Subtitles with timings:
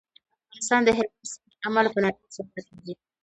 [0.47, 2.93] افغانستان د هلمند سیند له امله په نړۍ شهرت لري.